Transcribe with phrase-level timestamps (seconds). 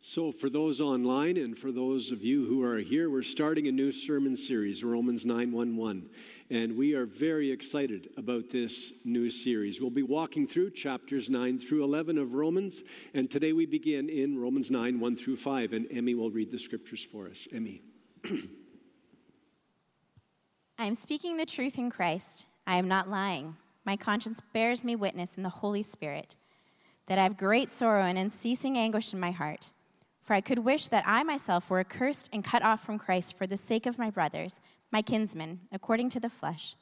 [0.00, 3.72] So, for those online and for those of you who are here, we're starting a
[3.72, 6.08] new sermon series, Romans 911.
[6.50, 9.80] And we are very excited about this new series.
[9.80, 12.84] We'll be walking through chapters 9 through 11 of Romans.
[13.12, 15.72] And today we begin in Romans 9 1 through 5.
[15.72, 17.48] And Emmy will read the scriptures for us.
[17.52, 17.82] Emmy.
[20.78, 22.46] I am speaking the truth in Christ.
[22.68, 23.56] I am not lying.
[23.84, 26.36] My conscience bears me witness in the Holy Spirit
[27.06, 29.72] that I have great sorrow and unceasing anguish in my heart.
[30.28, 33.46] For I could wish that I myself were accursed and cut off from Christ for
[33.46, 34.60] the sake of my brothers,
[34.92, 36.76] my kinsmen, according to the flesh.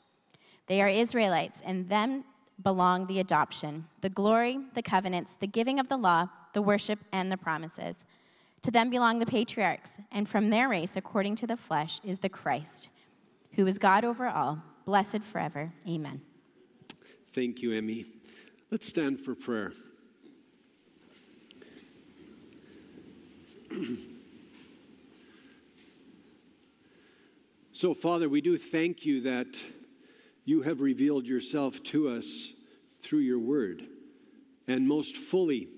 [0.67, 2.25] They are Israelites, and them
[2.61, 7.31] belong the adoption, the glory, the covenants, the giving of the law, the worship, and
[7.31, 8.05] the promises.
[8.63, 12.29] To them belong the patriarchs, and from their race, according to the flesh, is the
[12.29, 12.89] Christ,
[13.53, 15.73] who is God over all, blessed forever.
[15.89, 16.21] Amen.
[17.33, 18.07] Thank you, Emmy.
[18.73, 19.71] Let's stand for prayer.
[27.73, 29.61] so, Father, we do thank you that
[30.45, 32.53] you have revealed yourself to us
[33.01, 33.87] through your word
[34.67, 35.69] and most fully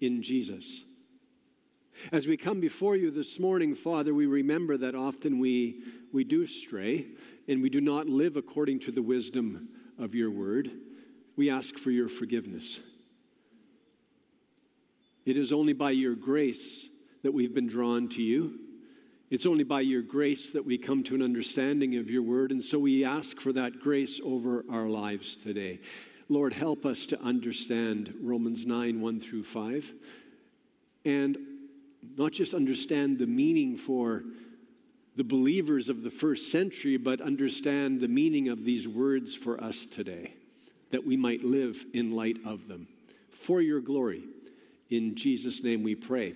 [0.00, 0.82] in Jesus.
[2.10, 6.46] As we come before you this morning, Father, we remember that often we, we do
[6.46, 7.06] stray
[7.48, 9.68] and we do not live according to the wisdom
[9.98, 10.70] of your word.
[11.36, 12.80] We ask for your forgiveness.
[15.24, 16.88] It is only by your grace
[17.22, 18.58] that we've been drawn to you.
[19.30, 22.62] It's only by your grace that we come to an understanding of your word, and
[22.62, 25.80] so we ask for that grace over our lives today.
[26.28, 29.92] Lord, help us to understand Romans 9 1 through 5,
[31.04, 31.38] and
[32.16, 34.22] not just understand the meaning for
[35.16, 39.86] the believers of the first century, but understand the meaning of these words for us
[39.86, 40.34] today,
[40.90, 42.88] that we might live in light of them.
[43.30, 44.24] For your glory.
[44.90, 46.34] In Jesus' name we pray.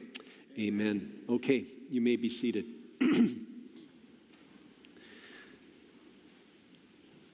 [0.59, 1.13] Amen.
[1.29, 2.65] Okay, you may be seated.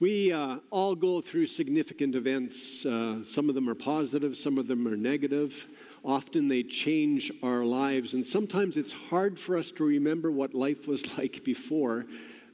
[0.01, 2.85] we uh, all go through significant events.
[2.85, 5.67] Uh, some of them are positive, some of them are negative.
[6.03, 10.85] Often they change our lives, and sometimes it's hard for us to remember what life
[10.85, 12.05] was like before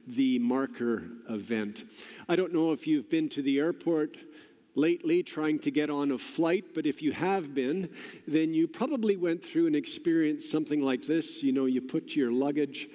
[0.06, 1.82] the marker event.
[2.28, 4.16] I don't know if you've been to the airport
[4.74, 7.90] lately trying to get on a flight, but if you have been,
[8.26, 11.42] then you probably went through and experienced something like this.
[11.42, 12.88] You know, you put your luggage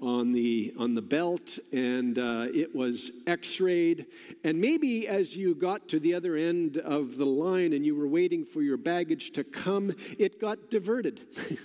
[0.00, 4.06] on the on the belt and uh, it was x-rayed.
[4.44, 8.08] And maybe as you got to the other end of the line and you were
[8.08, 11.20] waiting for your baggage to come it got diverted.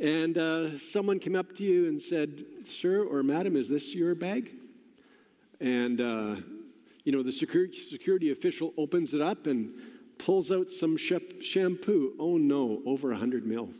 [0.00, 4.14] And uh, someone came up to you and said sir or madam is this your
[4.14, 4.52] bag?
[5.60, 6.36] And uh,
[7.08, 9.72] you know, the security, security official opens it up and
[10.18, 12.12] pulls out some sh- shampoo.
[12.20, 13.70] Oh no, over 100 mil.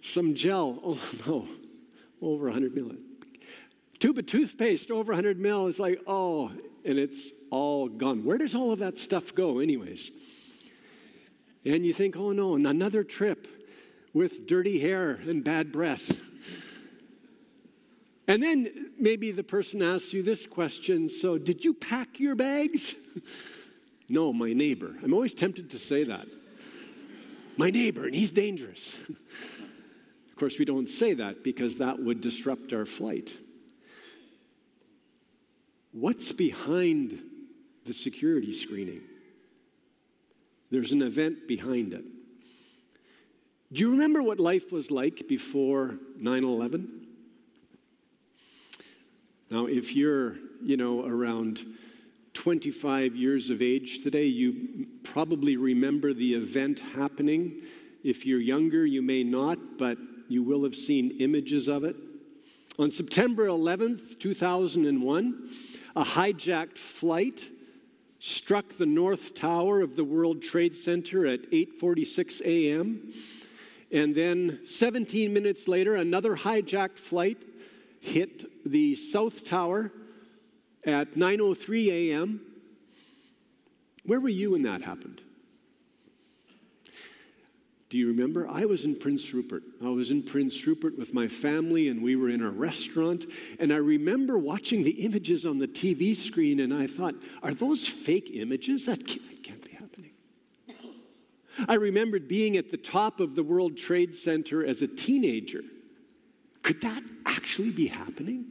[0.00, 0.80] Some gel.
[0.84, 1.46] Oh no,
[2.20, 2.96] over 100 mil.
[4.00, 5.68] Tube of toothpaste, over 100 mil.
[5.68, 6.50] It's like, oh,
[6.84, 8.24] and it's all gone.
[8.24, 10.10] Where does all of that stuff go, anyways?
[11.64, 13.46] And you think, oh no, another trip
[14.12, 16.10] with dirty hair and bad breath.
[18.28, 22.94] And then maybe the person asks you this question So, did you pack your bags?
[24.08, 24.94] no, my neighbor.
[25.02, 26.26] I'm always tempted to say that.
[27.56, 28.94] My neighbor, and he's dangerous.
[29.08, 33.30] of course, we don't say that because that would disrupt our flight.
[35.90, 37.18] What's behind
[37.86, 39.00] the security screening?
[40.70, 42.04] There's an event behind it.
[43.72, 46.97] Do you remember what life was like before 9 11?
[49.50, 51.64] Now, if you're, you know, around
[52.34, 57.62] 25 years of age today, you probably remember the event happening.
[58.04, 59.98] If you're younger, you may not, but
[60.28, 61.96] you will have seen images of it.
[62.78, 65.50] On September 11th, 2001,
[65.96, 67.50] a hijacked flight
[68.20, 73.12] struck the north tower of the World Trade Center at 8:46 a.m.
[73.90, 77.38] And then 17 minutes later, another hijacked flight
[78.08, 79.92] hit the South Tower
[80.84, 82.40] at 9:03 a.m.
[84.04, 85.20] Where were you when that happened?
[87.90, 88.46] Do you remember?
[88.46, 89.62] I was in Prince Rupert.
[89.82, 93.24] I was in Prince Rupert with my family, and we were in a restaurant.
[93.58, 97.86] And I remember watching the images on the TV screen, and I thought, are those
[97.86, 98.84] fake images?
[98.86, 100.10] That can't, that can't be happening.
[101.66, 105.62] I remembered being at the top of the World Trade Center as a teenager.
[106.68, 108.44] Could that actually be happening?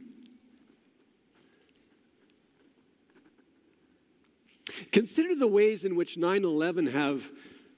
[4.90, 7.30] Consider the ways in which 9 11 have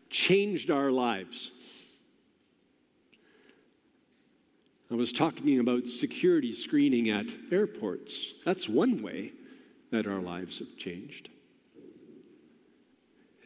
[0.09, 1.51] changed our lives.
[4.91, 8.33] I was talking about security screening at airports.
[8.47, 9.33] That's one way
[9.91, 11.29] that our lives have changed.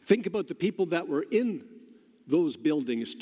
[0.05, 1.65] Think about the people that were in
[2.29, 3.17] those buildings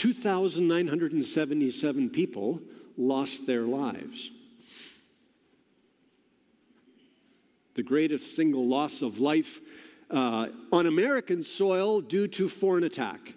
[0.00, 2.62] 2,977 people
[2.96, 4.30] lost their lives.
[7.74, 9.60] The greatest single loss of life
[10.10, 13.34] uh, on American soil due to foreign attack.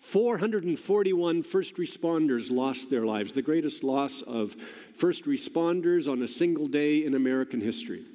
[0.00, 4.56] 441 first responders lost their lives, the greatest loss of
[4.94, 8.06] first responders on a single day in American history.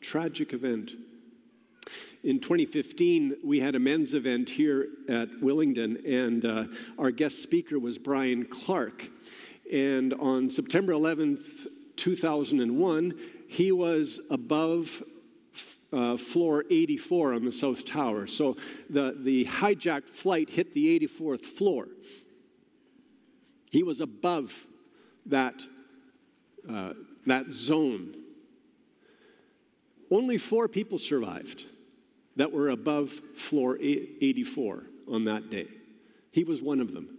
[0.00, 0.92] Tragic event.
[2.24, 6.64] In 2015, we had a men's event here at Willingdon, and uh,
[6.98, 9.10] our guest speaker was Brian Clark.
[9.70, 11.44] And on September 11th,
[11.96, 13.12] 2001,
[13.46, 15.02] he was above
[15.92, 18.26] uh, floor 84 on the South Tower.
[18.26, 18.56] So
[18.88, 21.88] the, the hijacked flight hit the 84th floor.
[23.70, 24.66] He was above
[25.26, 25.56] that,
[26.72, 26.94] uh,
[27.26, 28.14] that zone.
[30.10, 31.66] Only four people survived
[32.36, 35.68] that were above floor 84 on that day.
[36.30, 37.18] He was one of them.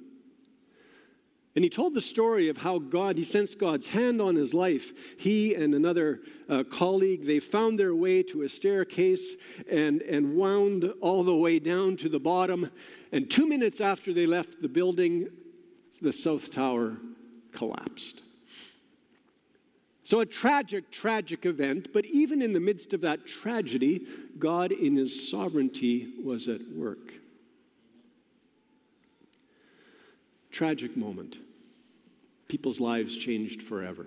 [1.56, 4.92] And he told the story of how God, he sensed God's hand on his life.
[5.18, 6.20] He and another
[6.50, 9.36] uh, colleague, they found their way to a staircase
[9.72, 12.70] and, and wound all the way down to the bottom.
[13.14, 15.30] And two minutes after they left the building,
[16.02, 16.98] the South Tower
[17.54, 18.22] collapsed.
[20.06, 24.06] So, a tragic, tragic event, but even in the midst of that tragedy,
[24.38, 27.12] God in his sovereignty was at work.
[30.52, 31.38] Tragic moment
[32.48, 34.06] people's lives changed forever.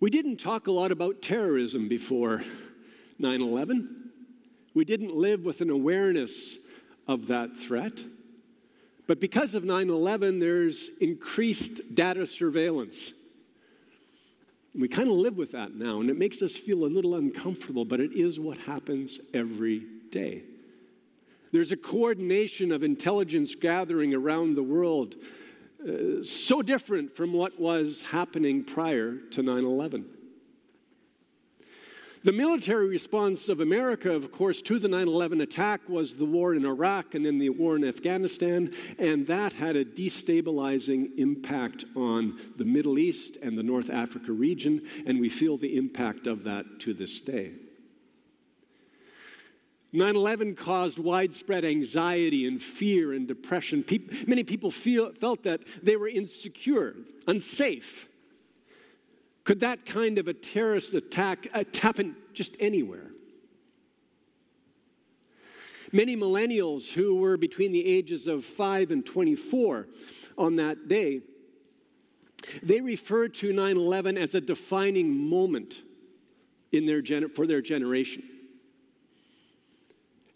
[0.00, 2.42] We didn't talk a lot about terrorism before
[3.18, 4.10] 9 11.
[4.72, 6.56] We didn't live with an awareness
[7.06, 8.02] of that threat.
[9.08, 13.10] But because of 9 11, there's increased data surveillance.
[14.74, 17.16] And We kind of live with that now, and it makes us feel a little
[17.16, 20.42] uncomfortable, but it is what happens every day.
[21.50, 25.14] There's a coordination of intelligence gathering around the world,
[25.82, 30.04] uh, so different from what was happening prior to 9 11.
[32.24, 36.52] The military response of America, of course, to the 9 11 attack was the war
[36.54, 42.38] in Iraq and then the war in Afghanistan, and that had a destabilizing impact on
[42.56, 46.80] the Middle East and the North Africa region, and we feel the impact of that
[46.80, 47.52] to this day.
[49.92, 53.84] 9 11 caused widespread anxiety and fear and depression.
[54.26, 58.08] many people feel, felt that they were insecure, unsafe.
[59.48, 63.12] Could that kind of a terrorist attack uh, happen just anywhere?
[65.90, 69.88] Many millennials who were between the ages of 5 and 24
[70.36, 71.22] on that day,
[72.62, 75.76] they referred to 9 11 as a defining moment
[76.70, 78.24] in their for their generation.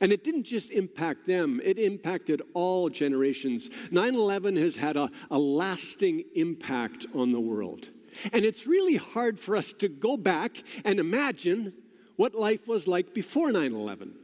[0.00, 3.68] And it didn't just impact them, it impacted all generations.
[3.90, 7.88] 9 11 has had a, a lasting impact on the world.
[8.32, 11.72] And it's really hard for us to go back and imagine
[12.16, 14.14] what life was like before 9 11.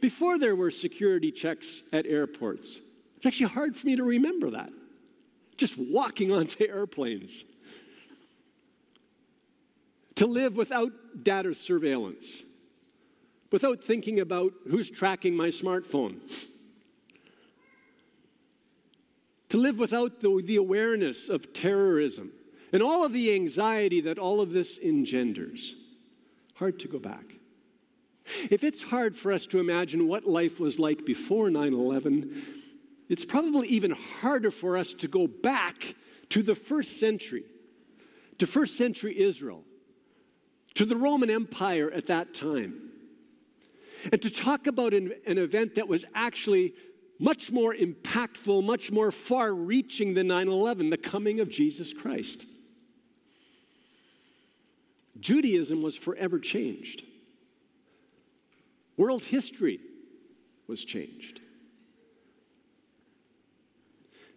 [0.00, 2.78] Before there were security checks at airports.
[3.16, 4.70] It's actually hard for me to remember that.
[5.56, 7.44] Just walking onto airplanes.
[10.16, 10.92] To live without
[11.24, 12.42] data surveillance
[13.54, 16.16] without thinking about who's tracking my smartphone.
[19.50, 22.32] To live without the, the awareness of terrorism
[22.72, 25.74] and all of the anxiety that all of this engenders.
[26.54, 27.24] Hard to go back.
[28.50, 32.44] If it's hard for us to imagine what life was like before 9 11,
[33.08, 35.94] it's probably even harder for us to go back
[36.30, 37.44] to the first century,
[38.38, 39.62] to first century Israel,
[40.74, 42.84] to the Roman Empire at that time
[44.12, 46.74] and to talk about an, an event that was actually
[47.18, 52.46] much more impactful, much more far reaching than 9 11, the coming of Jesus Christ.
[55.24, 57.02] Judaism was forever changed.
[58.98, 59.80] World history
[60.66, 61.40] was changed.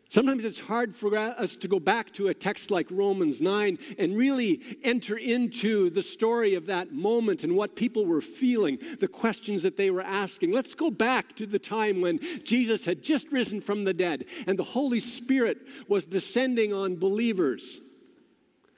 [0.07, 4.15] Sometimes it's hard for us to go back to a text like Romans 9 and
[4.15, 9.63] really enter into the story of that moment and what people were feeling, the questions
[9.63, 10.53] that they were asking.
[10.53, 14.57] Let's go back to the time when Jesus had just risen from the dead and
[14.57, 15.57] the Holy Spirit
[15.89, 17.81] was descending on believers,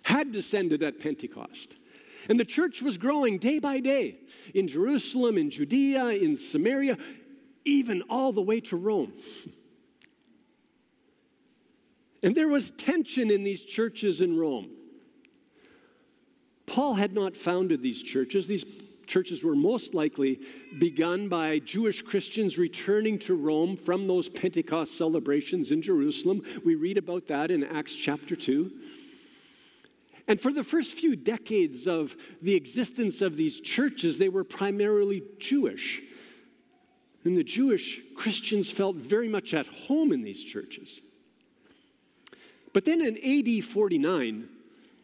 [0.01, 1.75] had descended at Pentecost.
[2.29, 4.19] And the church was growing day by day
[4.53, 6.98] in Jerusalem, in Judea, in Samaria,
[7.65, 9.13] even all the way to Rome.
[12.21, 14.71] And there was tension in these churches in Rome.
[16.65, 18.45] Paul had not founded these churches.
[18.45, 18.65] These
[19.07, 20.41] churches were most likely
[20.77, 26.43] begun by Jewish Christians returning to Rome from those Pentecost celebrations in Jerusalem.
[26.65, 28.69] We read about that in Acts chapter 2.
[30.29, 35.24] And for the first few decades of the existence of these churches, they were primarily
[35.39, 36.03] Jewish.
[37.25, 41.01] And the Jewish Christians felt very much at home in these churches.
[42.74, 44.48] But then in AD 49,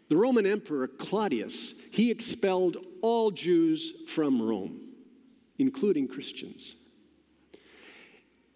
[0.09, 4.79] the Roman Emperor Claudius, he expelled all Jews from Rome,
[5.57, 6.75] including Christians.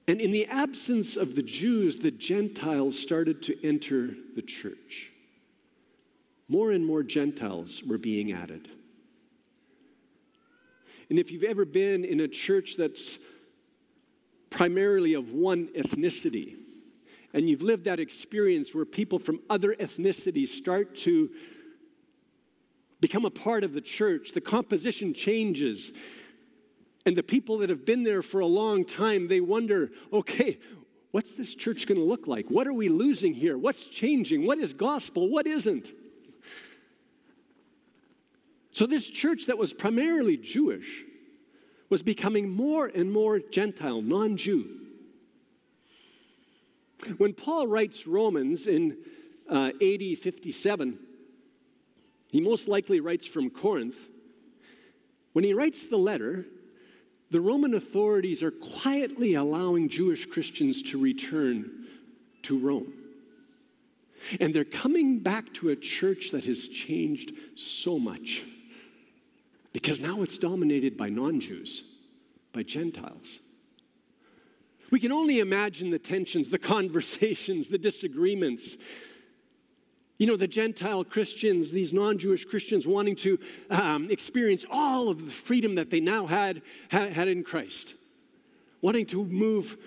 [0.08, 5.09] And in the absence of the Jews, the Gentiles started to enter the church.
[6.50, 8.68] More and more Gentiles were being added.
[11.10, 13.18] And if you've ever been in a church that's
[14.50, 16.56] primarily of one ethnicity,
[17.34, 21.30] and you've lived that experience where people from other ethnicities start to
[23.00, 25.92] become a part of the church, the composition changes.
[27.06, 30.60] And the people that have been there for a long time, they wonder, okay,
[31.12, 32.50] what's this church going to look like?
[32.50, 33.58] What are we losing here?
[33.58, 34.46] What's changing?
[34.46, 35.30] What is gospel?
[35.30, 35.92] What isn't?
[38.80, 41.04] So, this church that was primarily Jewish
[41.90, 44.70] was becoming more and more Gentile, non Jew.
[47.18, 48.96] When Paul writes Romans in
[49.50, 50.98] uh, AD 57,
[52.32, 53.98] he most likely writes from Corinth.
[55.34, 56.46] When he writes the letter,
[57.32, 61.86] the Roman authorities are quietly allowing Jewish Christians to return
[62.44, 62.94] to Rome.
[64.40, 68.42] And they're coming back to a church that has changed so much
[69.74, 71.84] because now it's dominated by non Jews,
[72.54, 73.40] by Gentiles.
[74.92, 78.78] We can only imagine the tensions, the conversations, the disagreements.
[80.18, 85.26] You know, the Gentile Christians, these non Jewish Christians wanting to um, experience all of
[85.26, 87.94] the freedom that they now had, had, had in Christ,
[88.82, 89.78] wanting to move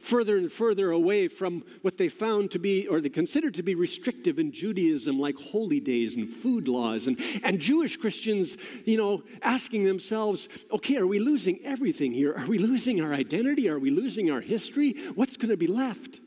[0.00, 3.74] further and further away from what they found to be, or they considered to be
[3.74, 7.06] restrictive in Judaism, like holy days and food laws.
[7.06, 12.34] And, and Jewish Christians, you know, asking themselves, okay, are we losing everything here?
[12.34, 13.68] Are we losing our identity?
[13.68, 14.92] Are we losing our history?
[15.14, 16.20] What's going to be left?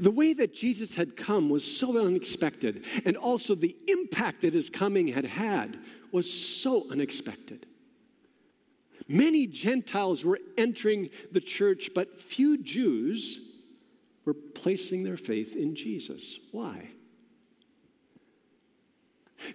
[0.00, 4.70] The way that Jesus had come was so unexpected, and also the impact that his
[4.70, 5.78] coming had had
[6.10, 7.66] was so unexpected.
[9.06, 13.40] Many Gentiles were entering the church, but few Jews
[14.24, 16.38] were placing their faith in Jesus.
[16.52, 16.90] Why?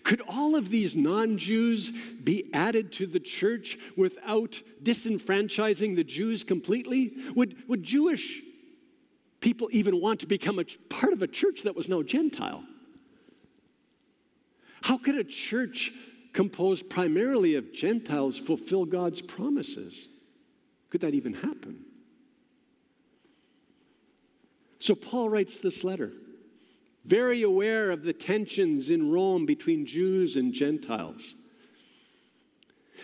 [0.04, 1.92] Could all of these non Jews
[2.24, 7.14] be added to the church without disenfranchising the Jews completely?
[7.36, 8.42] Would, would Jewish
[9.40, 12.64] people even want to become a part of a church that was now Gentile?
[14.82, 15.92] How could a church
[16.40, 20.08] composed primarily of Gentiles fulfill God's promises?
[20.90, 21.84] Could that even happen?
[24.80, 26.14] So Paul writes this letter,
[27.04, 31.36] very aware of the tensions in Rome between Jews and Gentiles.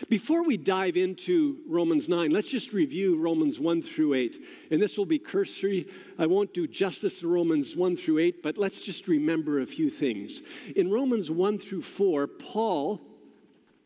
[0.08, 4.42] Before we dive into Romans 9, let's just review Romans 1 through 8.
[4.70, 5.88] And this will be cursory.
[6.18, 9.90] I won't do justice to Romans 1 through 8, but let's just remember a few
[9.90, 10.40] things.
[10.74, 13.02] In Romans 1 through 4, Paul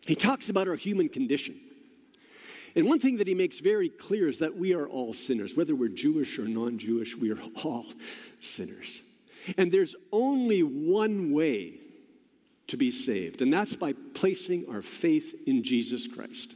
[0.06, 1.60] he talks about our human condition.
[2.76, 5.56] And one thing that he makes very clear is that we are all sinners.
[5.56, 7.86] Whether we're Jewish or non Jewish, we are all
[8.40, 9.00] sinners.
[9.56, 11.80] And there's only one way
[12.68, 16.54] to be saved, and that's by placing our faith in Jesus Christ.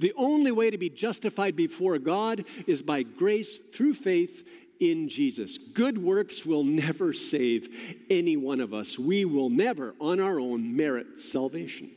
[0.00, 4.44] The only way to be justified before God is by grace through faith
[4.80, 5.58] in Jesus.
[5.58, 7.68] Good works will never save
[8.10, 8.98] any one of us.
[8.98, 11.92] We will never, on our own, merit salvation.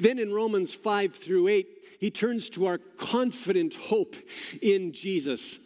[0.00, 1.68] Then in Romans 5 through 8,
[2.00, 4.16] he turns to our confident hope
[4.60, 5.58] in Jesus.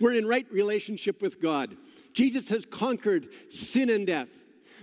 [0.00, 1.76] We're in right relationship with God.
[2.12, 4.28] Jesus has conquered sin and death.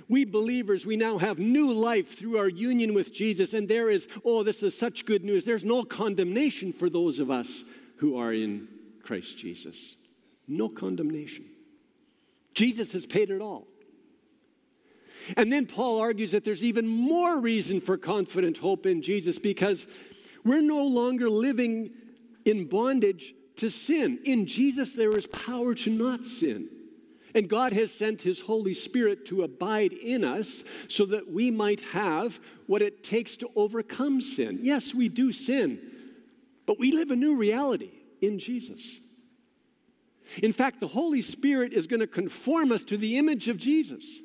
[0.09, 3.53] We believers, we now have new life through our union with Jesus.
[3.53, 5.45] And there is, oh, this is such good news.
[5.45, 7.63] There's no condemnation for those of us
[7.97, 8.67] who are in
[9.03, 9.95] Christ Jesus.
[10.47, 11.45] No condemnation.
[12.53, 13.67] Jesus has paid it all.
[15.38, 19.85] And then Paul argues that there's even more reason for confident hope in Jesus because
[20.43, 21.91] we're no longer living
[22.45, 24.19] in bondage to sin.
[24.23, 26.69] In Jesus, there is power to not sin.
[27.33, 31.79] And God has sent His Holy Spirit to abide in us so that we might
[31.79, 34.59] have what it takes to overcome sin.
[34.61, 35.79] Yes, we do sin,
[36.65, 39.00] but we live a new reality in Jesus.
[40.41, 44.19] In fact, the Holy Spirit is going to conform us to the image of Jesus.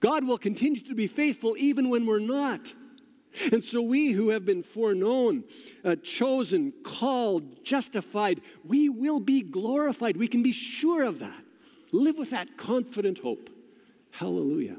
[0.00, 2.72] God will continue to be faithful even when we're not.
[3.52, 5.44] And so, we who have been foreknown,
[5.84, 10.16] uh, chosen, called, justified, we will be glorified.
[10.16, 11.44] We can be sure of that.
[11.92, 13.50] Live with that confident hope.
[14.10, 14.76] Hallelujah.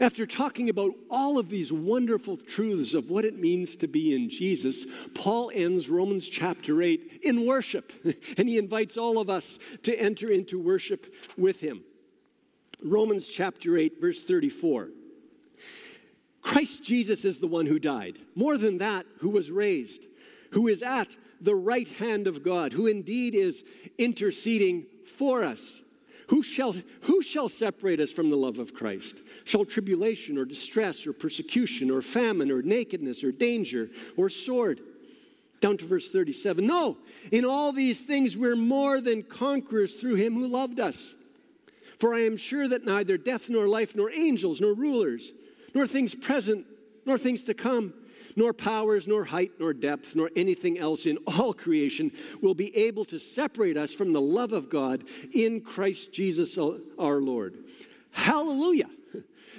[0.00, 4.30] After talking about all of these wonderful truths of what it means to be in
[4.30, 7.92] Jesus, Paul ends Romans chapter 8 in worship,
[8.38, 11.82] and he invites all of us to enter into worship with him.
[12.82, 14.88] Romans chapter 8, verse 34.
[16.42, 18.18] Christ Jesus is the one who died.
[18.34, 20.06] More than that, who was raised,
[20.50, 23.64] who is at the right hand of God, who indeed is
[23.98, 25.80] interceding for us.
[26.28, 29.16] Who shall, who shall separate us from the love of Christ?
[29.44, 34.80] Shall tribulation or distress or persecution or famine or nakedness or danger or sword?
[35.60, 36.66] Down to verse 37.
[36.66, 36.96] No,
[37.30, 41.14] in all these things we're more than conquerors through him who loved us.
[41.98, 45.32] For I am sure that neither death nor life, nor angels, nor rulers,
[45.74, 46.66] nor things present,
[47.06, 47.94] nor things to come,
[48.36, 52.10] nor powers, nor height, nor depth, nor anything else in all creation
[52.42, 56.78] will be able to separate us from the love of God in Christ Jesus uh,
[56.98, 57.64] our Lord.
[58.10, 58.90] Hallelujah!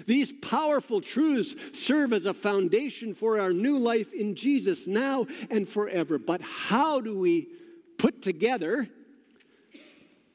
[0.05, 5.67] These powerful truths serve as a foundation for our new life in Jesus now and
[5.67, 6.17] forever.
[6.17, 7.47] But how do we
[7.97, 8.89] put together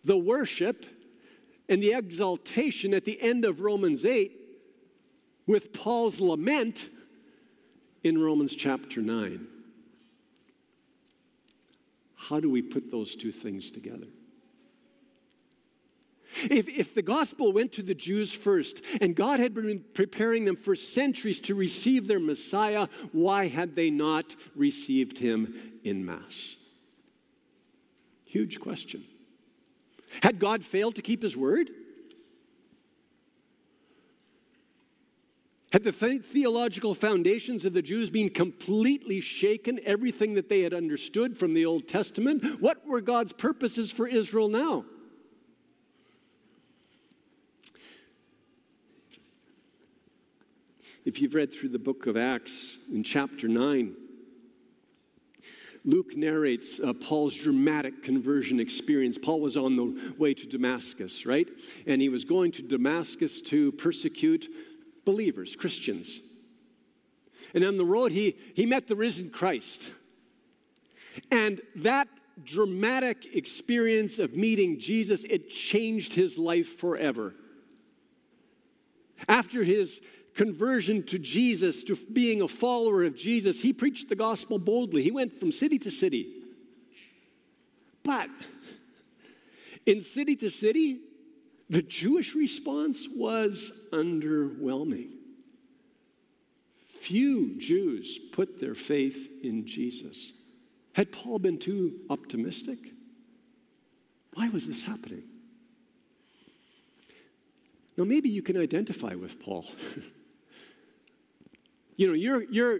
[0.04, 0.86] the worship
[1.70, 4.32] and the exaltation at the end of Romans 8
[5.46, 6.90] with Paul's lament
[8.02, 9.46] in Romans chapter 9.
[12.16, 14.08] How do we put those two things together?
[16.44, 20.56] If, if the gospel went to the Jews first and God had been preparing them
[20.56, 26.56] for centuries to receive their Messiah, why had they not received him in Mass?
[28.24, 29.04] Huge question.
[30.22, 31.70] Had God failed to keep his word?
[35.72, 41.38] Had the theological foundations of the Jews been completely shaken, everything that they had understood
[41.38, 42.60] from the Old Testament?
[42.60, 44.84] What were God's purposes for Israel now?
[51.04, 53.94] If you've read through the book of Acts in chapter 9,
[55.84, 59.16] Luke narrates uh, Paul's dramatic conversion experience.
[59.16, 61.48] Paul was on the way to Damascus, right?
[61.86, 64.48] And he was going to Damascus to persecute
[65.04, 66.20] believers, Christians.
[67.54, 69.82] And on the road, he, he met the risen Christ.
[71.30, 72.08] And that
[72.44, 77.34] dramatic experience of meeting Jesus, it changed his life forever.
[79.28, 80.00] After his
[80.34, 85.02] conversion to Jesus, to being a follower of Jesus, he preached the gospel boldly.
[85.02, 86.32] He went from city to city.
[88.02, 88.30] But
[89.86, 91.00] in city to city,
[91.68, 95.10] the Jewish response was underwhelming.
[97.00, 100.32] Few Jews put their faith in Jesus.
[100.92, 102.78] Had Paul been too optimistic?
[104.34, 105.22] Why was this happening?
[107.96, 109.66] Now, maybe you can identify with Paul.
[112.00, 112.78] you know, you're, you're,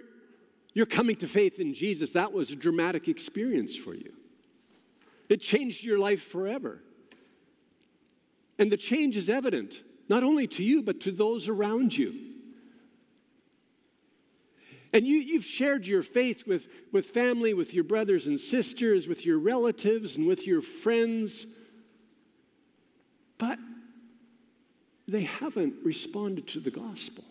[0.73, 2.13] you're coming to faith in Jesus.
[2.13, 4.15] That was a dramatic experience for you,
[5.29, 6.83] it changed your life forever.
[8.59, 9.79] And the change is evident,
[10.09, 12.15] not only to you, but to those around you.
[14.95, 19.27] And you, you've shared your faith with, with family, with your brothers and sisters, with
[19.27, 21.47] your relatives, and with your friends.
[23.37, 23.59] But
[25.07, 27.25] they haven't responded to the gospel.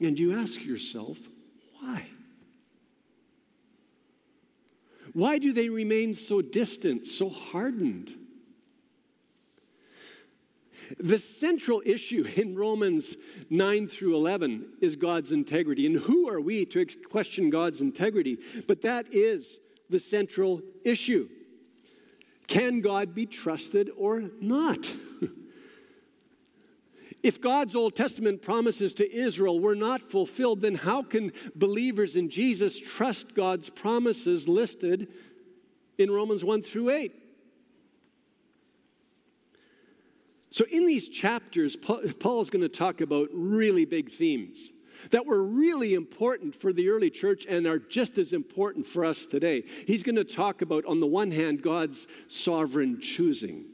[0.00, 1.18] And you ask yourself,
[1.80, 2.06] why?
[5.12, 8.12] Why do they remain so distant, so hardened?
[10.98, 13.16] The central issue in Romans
[13.50, 15.86] 9 through 11 is God's integrity.
[15.86, 18.38] And who are we to question God's integrity?
[18.68, 19.58] But that is
[19.90, 21.28] the central issue.
[22.46, 24.86] Can God be trusted or not?
[27.26, 32.28] If God's Old Testament promises to Israel were not fulfilled, then how can believers in
[32.28, 35.08] Jesus trust God's promises listed
[35.98, 37.12] in Romans 1 through 8?
[40.50, 44.70] So, in these chapters, Paul is going to talk about really big themes
[45.10, 49.26] that were really important for the early church and are just as important for us
[49.26, 49.64] today.
[49.84, 53.64] He's going to talk about, on the one hand, God's sovereign choosing.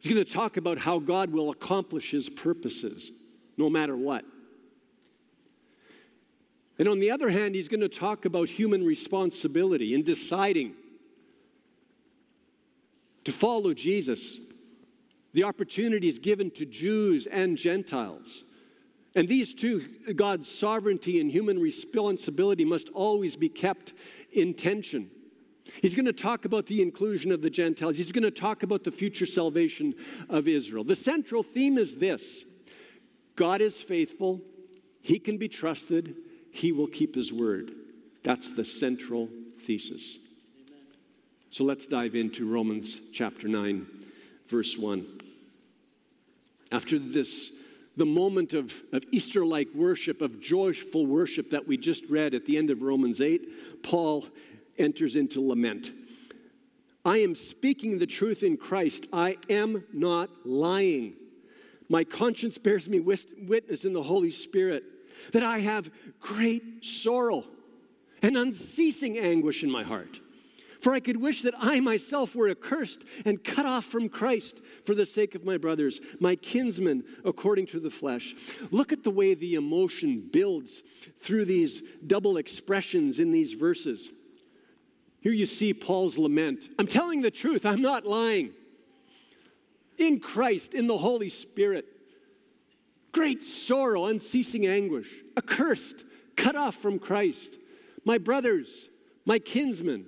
[0.00, 3.10] He's going to talk about how God will accomplish his purposes
[3.56, 4.24] no matter what.
[6.78, 10.72] And on the other hand, he's going to talk about human responsibility in deciding
[13.24, 14.38] to follow Jesus.
[15.34, 18.44] The opportunity is given to Jews and Gentiles.
[19.14, 19.86] And these two,
[20.16, 23.92] God's sovereignty and human responsibility, must always be kept
[24.32, 25.10] in tension.
[25.82, 27.96] He's going to talk about the inclusion of the Gentiles.
[27.96, 29.94] He's going to talk about the future salvation
[30.28, 30.84] of Israel.
[30.84, 32.44] The central theme is this
[33.36, 34.40] God is faithful,
[35.00, 36.16] He can be trusted,
[36.50, 37.72] He will keep His word.
[38.22, 39.28] That's the central
[39.66, 40.18] thesis.
[40.68, 40.80] Amen.
[41.50, 43.86] So let's dive into Romans chapter 9,
[44.48, 45.06] verse 1.
[46.72, 47.50] After this,
[47.96, 52.46] the moment of, of Easter like worship, of joyful worship that we just read at
[52.46, 54.26] the end of Romans 8, Paul
[54.80, 55.92] enters into lament.
[57.04, 59.06] I am speaking the truth in Christ.
[59.12, 61.14] I am not lying.
[61.88, 64.84] My conscience bears me witness in the Holy Spirit
[65.32, 65.90] that I have
[66.20, 67.44] great sorrow
[68.22, 70.20] and unceasing anguish in my heart.
[70.80, 74.94] For I could wish that I myself were accursed and cut off from Christ for
[74.94, 78.34] the sake of my brothers, my kinsmen according to the flesh.
[78.70, 80.82] Look at the way the emotion builds
[81.20, 84.10] through these double expressions in these verses.
[85.20, 86.68] Here you see Paul's lament.
[86.78, 88.52] I'm telling the truth, I'm not lying.
[89.98, 91.84] In Christ, in the Holy Spirit,
[93.12, 96.04] great sorrow, unceasing anguish, accursed,
[96.36, 97.58] cut off from Christ.
[98.04, 98.88] My brothers,
[99.26, 100.06] my kinsmen.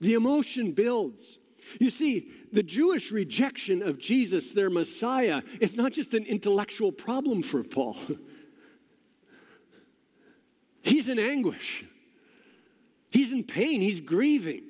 [0.00, 1.38] The emotion builds.
[1.80, 7.42] You see, the Jewish rejection of Jesus, their Messiah, is not just an intellectual problem
[7.42, 7.96] for Paul.
[10.82, 11.84] He's in anguish.
[13.10, 14.62] He's in pain, he's grieving.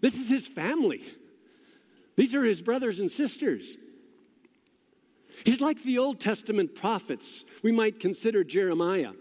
[0.00, 1.02] This is his family.
[2.16, 3.76] These are his brothers and sisters.
[5.44, 7.44] He's like the Old Testament prophets.
[7.62, 9.12] We might consider Jeremiah.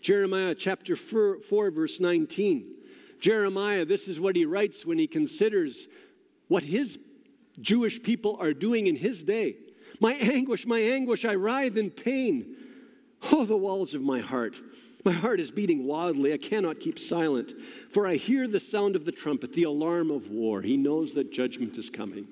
[0.00, 2.72] Jeremiah chapter 4, 4, verse 19.
[3.20, 5.86] Jeremiah, this is what he writes when he considers
[6.48, 6.98] what his
[7.60, 9.56] Jewish people are doing in his day.
[10.00, 12.56] My anguish, my anguish, I writhe in pain.
[13.32, 14.54] Oh, the walls of my heart.
[15.06, 16.32] My heart is beating wildly.
[16.32, 17.52] I cannot keep silent,
[17.92, 20.62] for I hear the sound of the trumpet, the alarm of war.
[20.62, 22.26] He knows that judgment is coming.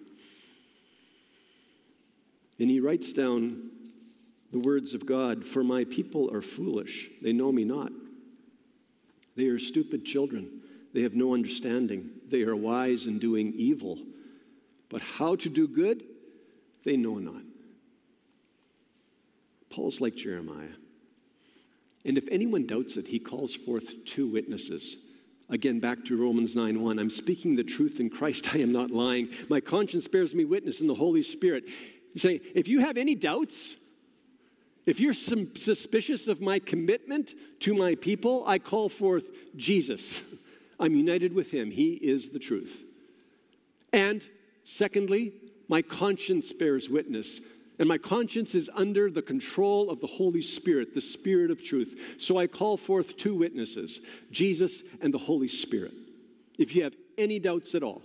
[2.58, 3.70] And he writes down
[4.50, 7.92] the words of God For my people are foolish, they know me not.
[9.36, 10.60] They are stupid children,
[10.92, 12.10] they have no understanding.
[12.28, 14.00] They are wise in doing evil,
[14.88, 16.02] but how to do good,
[16.84, 17.42] they know not.
[19.70, 20.74] Paul's like Jeremiah.
[22.04, 24.96] And if anyone doubts it, he calls forth two witnesses.
[25.48, 26.98] Again, back to Romans 9 1.
[26.98, 28.54] I'm speaking the truth in Christ.
[28.54, 29.28] I am not lying.
[29.48, 31.64] My conscience bears me witness in the Holy Spirit.
[32.16, 33.74] Saying, if you have any doubts,
[34.86, 40.20] if you're suspicious of my commitment to my people, I call forth Jesus.
[40.78, 41.70] I'm united with him.
[41.70, 42.82] He is the truth.
[43.92, 44.26] And
[44.62, 45.32] secondly,
[45.68, 47.40] my conscience bears witness
[47.78, 52.16] and my conscience is under the control of the Holy Spirit, the Spirit of truth.
[52.18, 55.94] So I call forth two witnesses Jesus and the Holy Spirit.
[56.56, 58.02] If you have any doubts at all,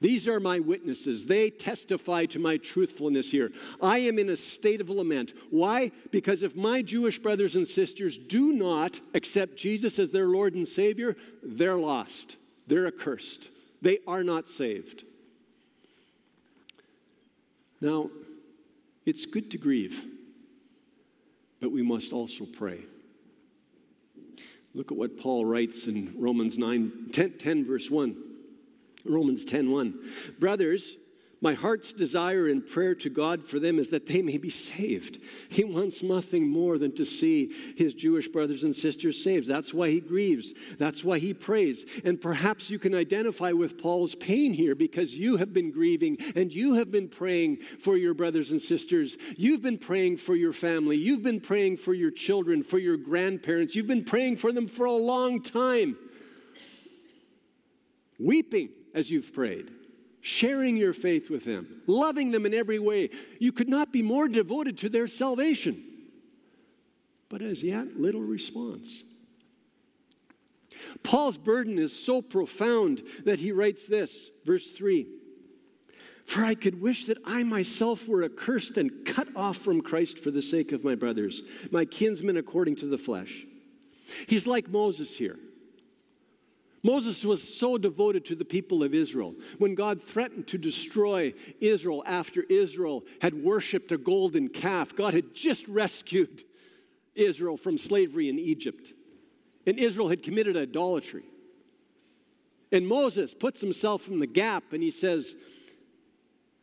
[0.00, 1.26] these are my witnesses.
[1.26, 3.52] They testify to my truthfulness here.
[3.82, 5.34] I am in a state of lament.
[5.50, 5.92] Why?
[6.10, 10.66] Because if my Jewish brothers and sisters do not accept Jesus as their Lord and
[10.66, 12.36] Savior, they're lost.
[12.66, 13.48] They're accursed.
[13.82, 15.04] They are not saved.
[17.80, 18.10] Now,
[19.06, 20.04] it's good to grieve,
[21.60, 22.80] but we must also pray.
[24.74, 28.16] Look at what Paul writes in Romans 9, 10, 10 verse 1.
[29.04, 29.98] Romans 10 1.
[30.38, 30.94] Brothers,
[31.42, 35.18] my heart's desire and prayer to God for them is that they may be saved.
[35.48, 39.48] He wants nothing more than to see his Jewish brothers and sisters saved.
[39.48, 40.52] That's why he grieves.
[40.76, 41.86] That's why he prays.
[42.04, 46.52] And perhaps you can identify with Paul's pain here because you have been grieving and
[46.52, 49.16] you have been praying for your brothers and sisters.
[49.38, 50.98] You've been praying for your family.
[50.98, 53.74] You've been praying for your children, for your grandparents.
[53.74, 55.96] You've been praying for them for a long time,
[58.18, 59.70] weeping as you've prayed
[60.20, 63.10] sharing your faith with them, loving them in every way.
[63.38, 65.82] You could not be more devoted to their salvation.
[67.28, 69.02] But as yet, little response.
[71.02, 75.06] Paul's burden is so profound that he writes this, verse 3
[76.24, 80.30] For I could wish that I myself were accursed and cut off from Christ for
[80.30, 83.46] the sake of my brothers, my kinsmen according to the flesh.
[84.26, 85.38] He's like Moses here.
[86.82, 89.34] Moses was so devoted to the people of Israel.
[89.58, 95.34] When God threatened to destroy Israel after Israel had worshiped a golden calf, God had
[95.34, 96.44] just rescued
[97.14, 98.92] Israel from slavery in Egypt.
[99.66, 101.24] And Israel had committed idolatry.
[102.72, 105.34] And Moses puts himself in the gap and he says,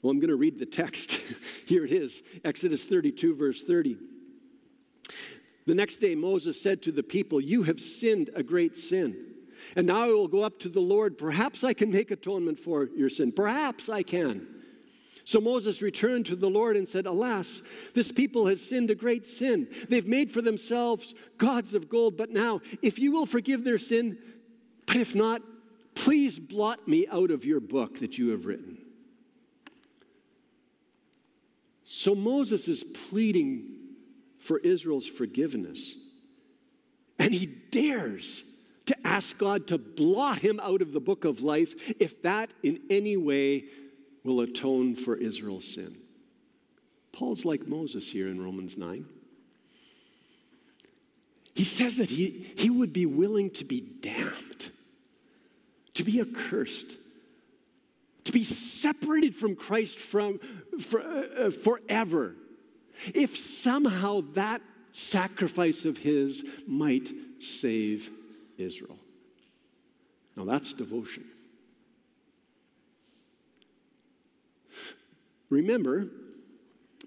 [0.01, 1.19] Well, I'm going to read the text.
[1.67, 3.97] Here it is Exodus 32, verse 30.
[5.67, 9.35] The next day, Moses said to the people, You have sinned a great sin.
[9.75, 11.17] And now I will go up to the Lord.
[11.17, 13.31] Perhaps I can make atonement for your sin.
[13.31, 14.47] Perhaps I can.
[15.23, 17.61] So Moses returned to the Lord and said, Alas,
[17.93, 19.67] this people has sinned a great sin.
[19.89, 22.15] They've made for themselves gods of gold.
[22.15, 24.17] But now, if you will forgive their sin,
[24.85, 25.41] but if not,
[25.95, 28.77] please blot me out of your book that you have written.
[31.83, 33.65] So Moses is pleading
[34.39, 35.93] for Israel's forgiveness.
[37.19, 38.43] And he dares
[38.87, 42.79] to ask God to blot him out of the book of life if that in
[42.89, 43.65] any way
[44.23, 45.97] will atone for Israel's sin.
[47.11, 49.05] Paul's like Moses here in Romans 9.
[51.53, 54.69] He says that he, he would be willing to be damned,
[55.95, 56.95] to be accursed,
[58.25, 60.39] to be separated from Christ from,
[60.79, 62.35] for, uh, forever,
[63.13, 68.11] if somehow that sacrifice of his might save
[68.57, 68.97] Israel.
[70.35, 71.25] Now that's devotion.
[75.49, 76.07] Remember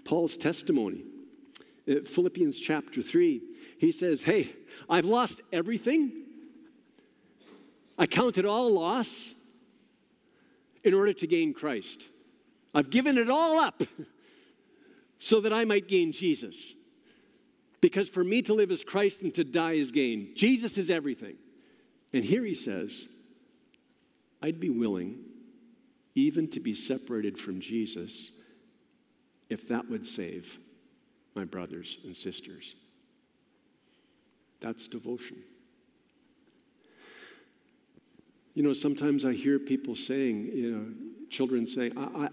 [0.04, 1.04] Paul's testimony.
[2.06, 3.42] Philippians chapter 3,
[3.78, 4.52] he says, Hey,
[4.88, 6.12] I've lost everything.
[7.98, 9.34] I count it all loss
[10.84, 12.08] in order to gain Christ.
[12.74, 13.82] I've given it all up
[15.18, 16.74] so that I might gain Jesus.
[17.80, 20.32] Because for me to live is Christ and to die is gain.
[20.34, 21.36] Jesus is everything.
[22.12, 23.06] And here he says,
[24.42, 25.18] I'd be willing
[26.14, 28.30] even to be separated from Jesus
[29.48, 30.58] if that would save
[31.34, 32.74] my brothers and sisters.
[34.60, 35.38] That's devotion.
[38.54, 40.86] You know, sometimes I hear people saying, you know,
[41.30, 42.26] children saying, I,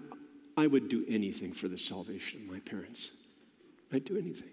[0.57, 3.11] I, I would do anything for the salvation of my parents.
[3.93, 4.49] I'd do anything.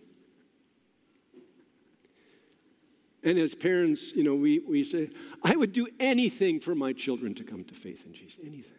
[3.24, 5.08] And as parents, you know, we, we say,
[5.42, 8.38] I would do anything for my children to come to faith in Jesus.
[8.42, 8.70] Anything.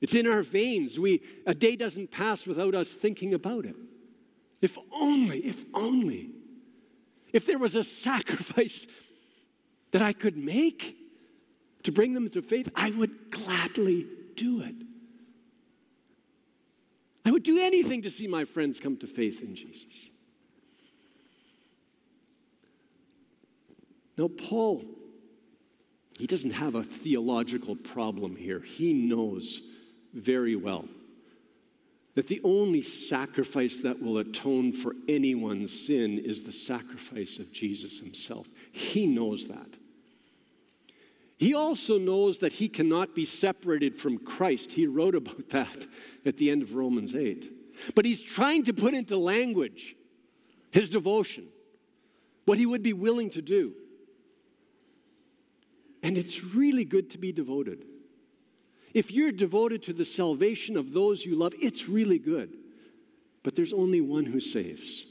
[0.00, 0.98] It's in our veins.
[0.98, 3.76] We, a day doesn't pass without us thinking about it.
[4.60, 6.30] If only, if only,
[7.32, 8.86] if there was a sacrifice
[9.92, 10.96] that I could make
[11.84, 14.74] to bring them to faith, I would gladly do it.
[17.24, 20.10] I would do anything to see my friends come to faith in Jesus.
[24.16, 24.84] Now, Paul,
[26.18, 28.60] he doesn't have a theological problem here.
[28.60, 29.60] He knows
[30.14, 30.86] very well
[32.14, 37.98] that the only sacrifice that will atone for anyone's sin is the sacrifice of Jesus
[37.98, 38.48] himself.
[38.72, 39.76] He knows that.
[41.36, 44.72] He also knows that he cannot be separated from Christ.
[44.72, 45.86] He wrote about that
[46.24, 47.52] at the end of Romans 8.
[47.94, 49.94] But he's trying to put into language
[50.70, 51.46] his devotion,
[52.46, 53.74] what he would be willing to do.
[56.06, 57.84] And it's really good to be devoted.
[58.94, 62.56] If you're devoted to the salvation of those you love, it's really good.
[63.42, 65.04] But there's only one who saves,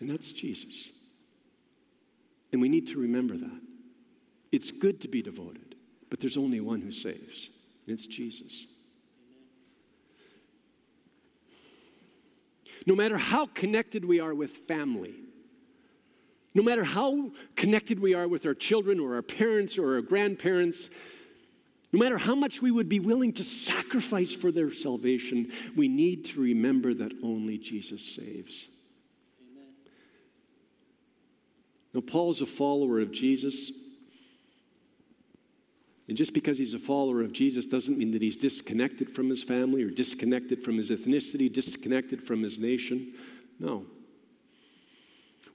[0.00, 0.92] and that's Jesus.
[2.52, 3.60] And we need to remember that.
[4.50, 5.74] It's good to be devoted,
[6.08, 7.50] but there's only one who saves,
[7.86, 8.64] and it's Jesus.
[12.86, 15.16] No matter how connected we are with family,
[16.54, 20.90] no matter how connected we are with our children or our parents or our grandparents,
[21.92, 26.24] no matter how much we would be willing to sacrifice for their salvation, we need
[26.26, 28.66] to remember that only Jesus saves.
[29.40, 29.68] Amen.
[31.94, 33.72] Now, Paul's a follower of Jesus.
[36.08, 39.44] And just because he's a follower of Jesus doesn't mean that he's disconnected from his
[39.44, 43.14] family or disconnected from his ethnicity, disconnected from his nation.
[43.60, 43.86] No.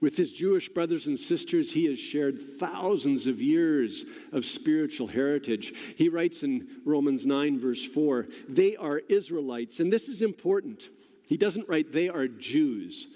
[0.02, 5.74] With his Jewish brothers and sisters, he has shared thousands of years of spiritual heritage.
[5.96, 9.80] He writes in Romans 9, verse 4, they are Israelites.
[9.80, 10.90] And this is important.
[11.28, 13.08] He doesn't write, they are Jews.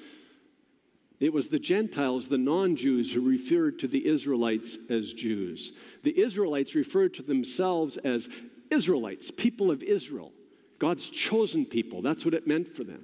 [1.20, 5.74] It was the Gentiles, the non Jews, who referred to the Israelites as Jews.
[6.04, 8.30] The Israelites referred to themselves as
[8.70, 10.32] Israelites, people of Israel.
[10.80, 12.02] God's chosen people.
[12.02, 13.04] That's what it meant for them.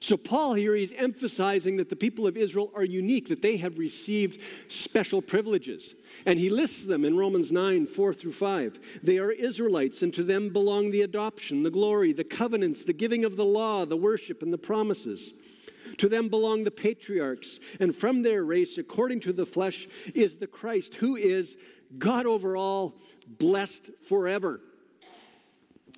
[0.00, 3.78] So, Paul here, he's emphasizing that the people of Israel are unique, that they have
[3.78, 5.94] received special privileges.
[6.26, 8.78] And he lists them in Romans 9, 4 through 5.
[9.02, 13.24] They are Israelites, and to them belong the adoption, the glory, the covenants, the giving
[13.24, 15.32] of the law, the worship, and the promises.
[15.98, 20.46] To them belong the patriarchs, and from their race, according to the flesh, is the
[20.46, 21.56] Christ, who is
[21.96, 24.60] God over all, blessed forever.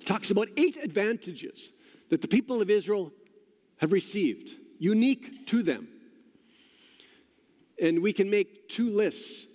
[0.05, 1.69] Talks about eight advantages
[2.09, 3.11] that the people of Israel
[3.79, 5.87] have received, unique to them.
[7.81, 9.45] And we can make two lists,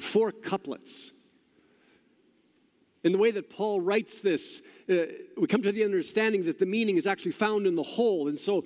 [0.00, 1.10] four couplets.
[3.02, 4.94] In the way that Paul writes this, uh,
[5.36, 8.28] we come to the understanding that the meaning is actually found in the whole.
[8.28, 8.64] And so,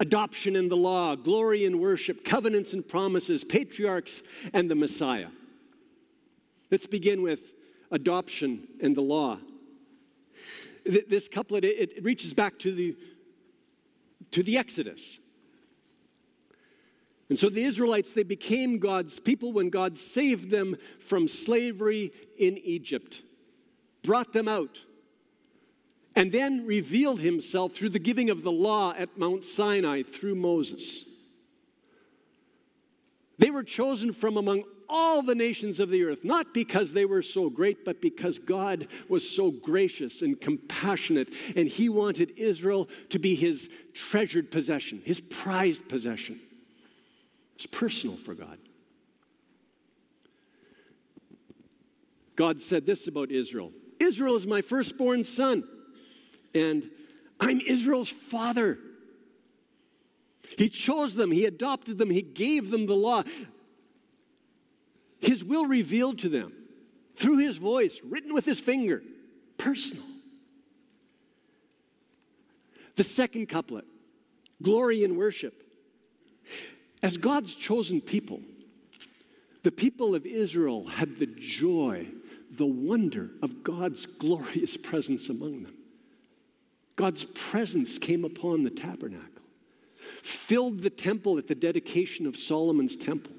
[0.00, 5.28] adoption and the law, glory and worship, covenants and promises, patriarchs and the Messiah.
[6.70, 7.52] Let's begin with
[7.90, 9.38] adoption and the law.
[10.84, 12.96] This couplet, it reaches back to the
[14.32, 15.18] to the Exodus.
[17.28, 22.56] And so the Israelites, they became God's people when God saved them from slavery in
[22.58, 23.22] Egypt,
[24.02, 24.78] brought them out,
[26.14, 31.04] and then revealed himself through the giving of the law at Mount Sinai through Moses.
[33.38, 37.22] They were chosen from among all the nations of the earth, not because they were
[37.22, 43.18] so great, but because God was so gracious and compassionate, and He wanted Israel to
[43.18, 46.40] be His treasured possession, His prized possession.
[47.56, 48.58] It's personal for God.
[52.36, 55.64] God said this about Israel Israel is my firstborn son,
[56.54, 56.90] and
[57.40, 58.78] I'm Israel's father.
[60.56, 63.24] He chose them, He adopted them, He gave them the law.
[65.26, 66.52] His will revealed to them
[67.16, 69.02] through His voice, written with His finger,
[69.58, 70.04] personal.
[72.94, 73.84] The second couplet
[74.62, 75.64] glory and worship.
[77.02, 78.40] As God's chosen people,
[79.64, 82.06] the people of Israel had the joy,
[82.52, 85.74] the wonder of God's glorious presence among them.
[86.94, 89.42] God's presence came upon the tabernacle,
[90.22, 93.32] filled the temple at the dedication of Solomon's temple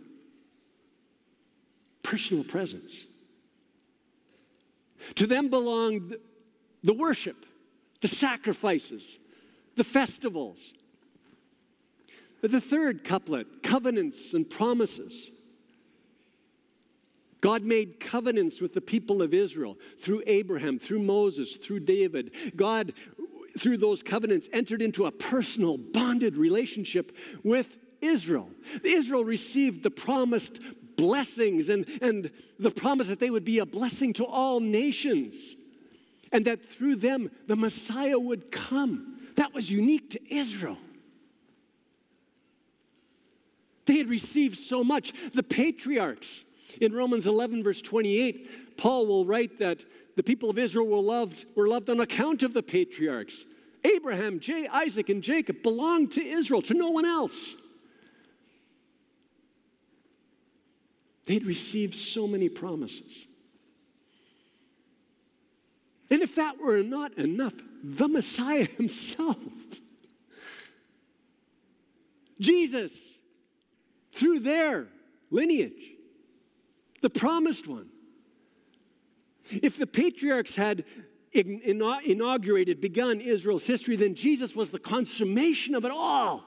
[2.07, 2.95] personal presence.
[5.15, 6.15] To them belonged
[6.83, 7.45] the worship,
[8.01, 9.19] the sacrifices,
[9.75, 10.73] the festivals.
[12.41, 15.31] But the third couplet, covenants and promises.
[17.41, 22.31] God made covenants with the people of Israel through Abraham, through Moses, through David.
[22.55, 22.93] God,
[23.59, 28.49] through those covenants, entered into a personal, bonded relationship with Israel.
[28.83, 30.59] Israel received the promised
[30.97, 32.29] blessings and, and
[32.59, 35.55] the promise that they would be a blessing to all nations
[36.31, 39.19] and that through them the Messiah would come.
[39.35, 40.77] That was unique to Israel.
[43.85, 45.13] They had received so much.
[45.33, 46.43] The patriarchs,
[46.81, 49.83] in Romans 11, verse 28, Paul will write that
[50.15, 53.45] the people of Israel were loved, were loved on account of the patriarchs.
[53.85, 57.55] Abraham, J, Isaac, and Jacob belonged to Israel, to no one else.
[61.27, 63.25] They'd received so many promises.
[66.09, 69.37] And if that were not enough, the Messiah himself,
[72.39, 72.93] Jesus,
[74.13, 74.87] through their
[75.29, 75.95] lineage,
[77.01, 77.89] the promised one.
[79.49, 80.85] If the patriarchs had
[81.33, 86.45] inaugurated, begun Israel's history, then Jesus was the consummation of it all.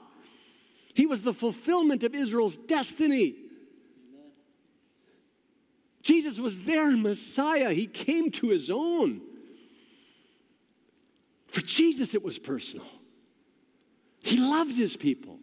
[0.93, 3.35] He was the fulfillment of Israel's destiny.
[6.01, 7.71] Jesus was their Messiah.
[7.71, 9.21] He came to his own.
[11.47, 12.87] For Jesus, it was personal.
[14.19, 15.39] He loved his people,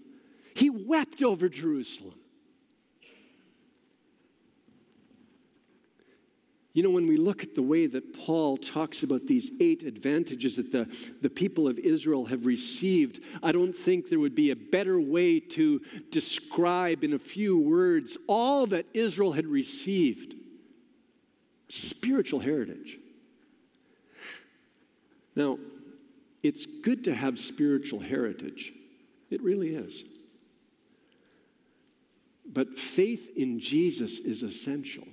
[0.54, 2.14] he wept over Jerusalem.
[6.74, 10.54] You know, when we look at the way that Paul talks about these eight advantages
[10.56, 10.86] that the,
[11.20, 15.40] the people of Israel have received, I don't think there would be a better way
[15.40, 15.80] to
[16.12, 20.36] describe in a few words all that Israel had received
[21.68, 22.98] spiritual heritage.
[25.34, 25.58] Now,
[26.42, 28.72] it's good to have spiritual heritage.
[29.30, 30.02] It really is.
[32.50, 35.06] But faith in Jesus is essential.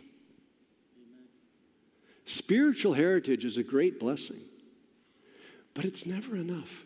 [2.25, 4.39] Spiritual heritage is a great blessing,
[5.73, 6.85] but it's never enough.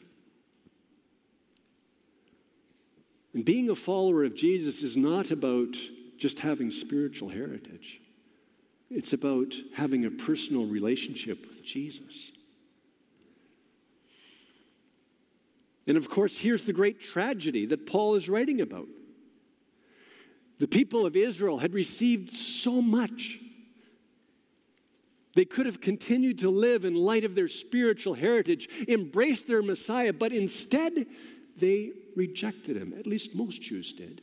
[3.34, 5.76] And being a follower of Jesus is not about
[6.18, 7.99] just having spiritual heritage.
[8.90, 12.32] It's about having a personal relationship with Jesus.
[15.86, 18.88] And of course, here's the great tragedy that Paul is writing about.
[20.60, 23.40] The people of Israel had received so much.
[25.36, 30.14] They could have continued to live in light of their spiritual heritage, embraced their Messiah,
[30.14, 31.06] but instead
[31.58, 32.94] they rejected him.
[32.98, 34.22] At least most Jews did.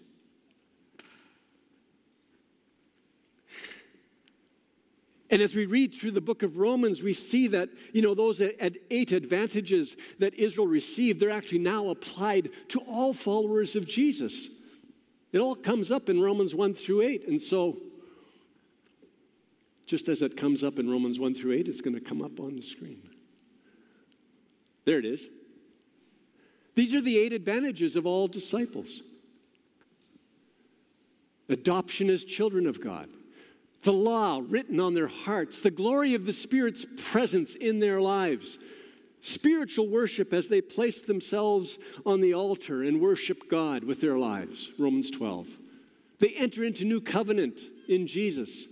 [5.30, 8.40] And as we read through the book of Romans, we see that, you know, those
[8.40, 14.48] eight advantages that Israel received, they're actually now applied to all followers of Jesus.
[15.32, 17.26] It all comes up in Romans 1 through 8.
[17.26, 17.76] And so,
[19.86, 22.38] just as it comes up in Romans 1 through 8, it's going to come up
[22.38, 23.02] on the screen.
[24.84, 25.28] There it is.
[26.76, 29.00] These are the eight advantages of all disciples
[31.48, 33.08] adoption as children of God
[33.86, 38.58] the law written on their hearts, the glory of the Spirit's presence in their lives,
[39.20, 44.70] spiritual worship as they place themselves on the altar and worship God with their lives.
[44.76, 45.46] Romans 12.
[46.18, 48.66] They enter into new covenant in Jesus.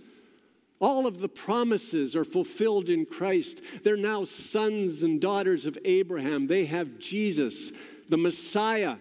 [0.81, 3.61] All of the promises are fulfilled in Christ.
[3.85, 6.47] They're now sons and daughters of Abraham.
[6.47, 7.71] They have Jesus,
[8.09, 8.97] the Messiah,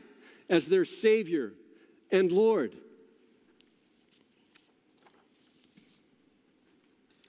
[0.49, 1.55] as their Savior
[2.13, 2.77] and Lord.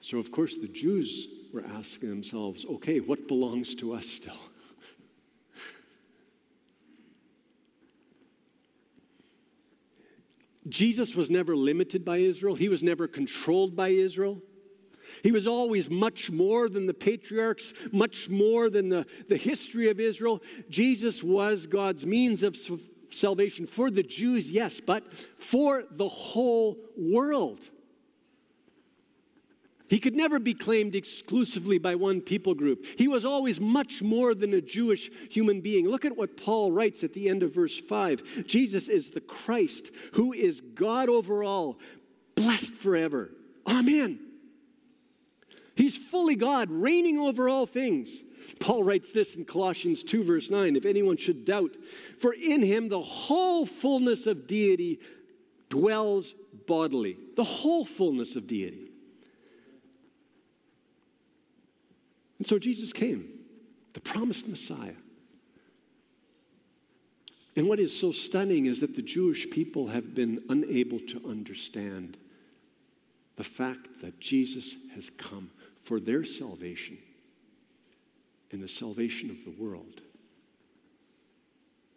[0.06, 4.38] So, of course, the Jews were asking themselves, okay, what belongs to us still?
[10.70, 14.43] Jesus was never limited by Israel, he was never controlled by Israel.
[15.24, 19.99] He was always much more than the patriarchs, much more than the, the history of
[19.99, 20.43] Israel.
[20.70, 22.56] Jesus was God's means of
[23.10, 25.03] salvation for the Jews, yes, but
[25.39, 27.72] for the whole world.
[29.88, 32.86] He could never be claimed exclusively by one people group.
[32.97, 35.88] He was always much more than a Jewish human being.
[35.88, 39.91] Look at what Paul writes at the end of verse 5 Jesus is the Christ,
[40.13, 41.79] who is God over all,
[42.36, 43.29] blessed forever.
[43.67, 44.19] Amen.
[45.75, 48.23] He's fully God, reigning over all things.
[48.59, 51.75] Paul writes this in Colossians 2, verse 9 if anyone should doubt,
[52.19, 54.99] for in him the whole fullness of deity
[55.69, 56.33] dwells
[56.65, 57.17] bodily.
[57.36, 58.84] The whole fullness of deity.
[62.45, 63.27] And so Jesus came,
[63.95, 64.93] the promised Messiah.
[67.55, 72.17] And what is so stunning is that the Jewish people have been unable to understand
[73.35, 75.49] the fact that Jesus has come
[75.81, 76.99] for their salvation
[78.51, 80.01] and the salvation of the world.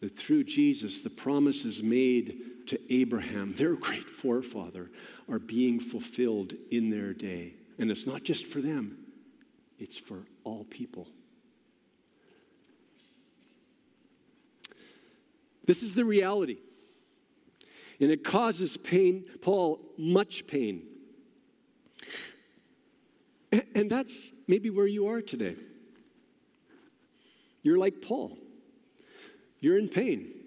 [0.00, 4.88] That through Jesus, the promises made to Abraham, their great forefather,
[5.30, 7.52] are being fulfilled in their day.
[7.78, 9.04] And it's not just for them,
[9.78, 11.06] it's for all people.
[15.64, 16.58] This is the reality.
[18.00, 20.82] And it causes pain, Paul, much pain.
[23.74, 24.14] And that's
[24.46, 25.56] maybe where you are today.
[27.62, 28.38] You're like Paul.
[29.60, 30.37] You're in pain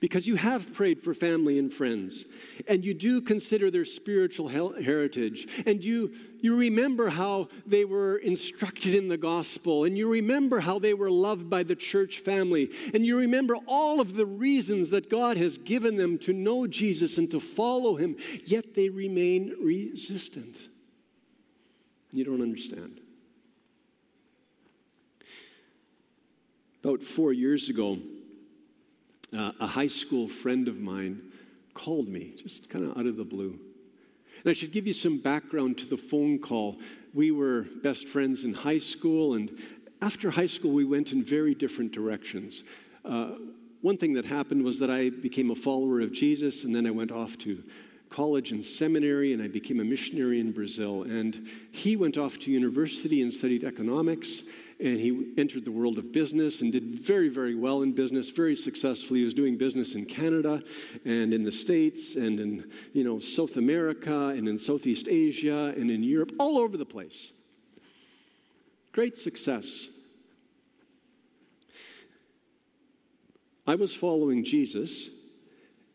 [0.00, 2.24] because you have prayed for family and friends,
[2.66, 8.94] and you do consider their spiritual heritage, and you, you remember how they were instructed
[8.94, 13.06] in the gospel, and you remember how they were loved by the church family, and
[13.06, 17.30] you remember all of the reasons that God has given them to know Jesus and
[17.30, 20.56] to follow him, yet they remain resistant.
[22.12, 23.00] You don't understand.
[26.84, 27.98] About four years ago,
[29.36, 31.20] uh, a high school friend of mine
[31.74, 33.58] called me, just kind of out of the blue.
[34.44, 36.78] And I should give you some background to the phone call.
[37.14, 39.50] We were best friends in high school, and
[40.00, 42.64] after high school, we went in very different directions.
[43.04, 43.32] Uh,
[43.82, 46.90] one thing that happened was that I became a follower of Jesus, and then I
[46.90, 47.62] went off to
[48.10, 51.02] college and seminary, and I became a missionary in Brazil.
[51.04, 54.42] And he went off to university and studied economics
[54.82, 58.56] and he entered the world of business and did very, very well in business, very
[58.56, 59.20] successfully.
[59.20, 60.60] He was doing business in Canada
[61.04, 65.88] and in the States and in you know, South America and in Southeast Asia and
[65.88, 67.28] in Europe, all over the place.
[68.90, 69.86] Great success.
[73.64, 75.08] I was following Jesus,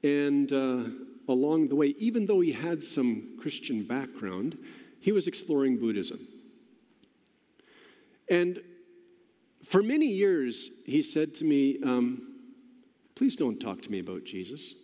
[0.01, 0.83] and uh,
[1.27, 4.57] along the way, even though he had some Christian background,
[5.01, 6.25] he was exploring Buddhism.
[8.29, 8.61] And
[9.67, 12.33] for many years, he said to me, um,
[13.15, 14.75] Please don't talk to me about Jesus.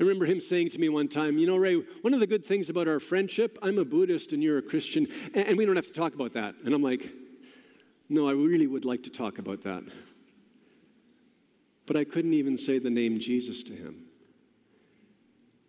[0.00, 2.44] I remember him saying to me one time, You know, Ray, one of the good
[2.44, 5.86] things about our friendship, I'm a Buddhist and you're a Christian, and we don't have
[5.88, 6.54] to talk about that.
[6.64, 7.08] And I'm like,
[8.08, 9.84] No, I really would like to talk about that.
[11.86, 14.06] But I couldn't even say the name Jesus to him.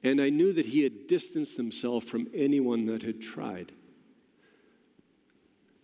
[0.03, 3.71] And I knew that he had distanced himself from anyone that had tried.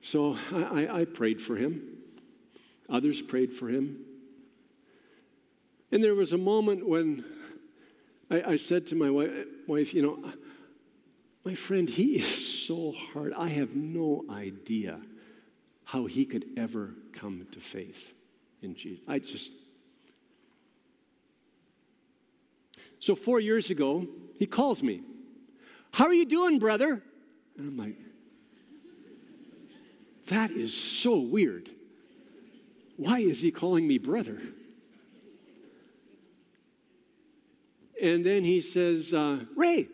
[0.08, 1.82] So I, I, prayed for him.
[2.90, 4.06] Others prayed for him.
[5.92, 7.26] And there was a moment when
[8.32, 9.32] I, I said to my wife,
[9.68, 10.32] wife, you know,
[11.44, 13.34] my friend, he is so hard.
[13.34, 15.02] I have no idea
[15.84, 18.14] how he could ever come to faith
[18.62, 19.04] in Jesus.
[19.10, 19.52] I just.
[23.02, 24.08] So, four years ago,
[24.40, 25.02] he calls me.
[25.92, 27.04] How are you doing, brother?
[27.58, 27.98] And I'm like,
[30.28, 31.70] that is so weird.
[32.98, 34.42] Why is he calling me brother?
[38.02, 39.90] And then he says, uh, Ray,